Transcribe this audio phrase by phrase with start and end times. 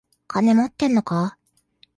[0.33, 1.37] 金持ってんのか？